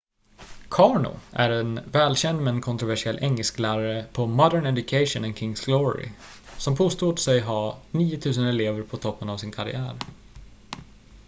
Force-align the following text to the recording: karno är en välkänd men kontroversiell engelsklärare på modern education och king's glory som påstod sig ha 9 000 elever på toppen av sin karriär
karno 0.69 1.19
är 1.31 1.49
en 1.49 1.79
välkänd 1.91 2.41
men 2.41 2.61
kontroversiell 2.61 3.17
engelsklärare 3.21 4.05
på 4.13 4.27
modern 4.27 4.65
education 4.65 5.23
och 5.23 5.37
king's 5.37 5.65
glory 5.65 6.09
som 6.57 6.75
påstod 6.75 7.19
sig 7.19 7.39
ha 7.39 7.77
9 7.91 8.19
000 8.37 8.47
elever 8.47 8.83
på 8.83 8.97
toppen 8.97 9.29
av 9.29 9.37
sin 9.37 9.51
karriär 9.51 9.97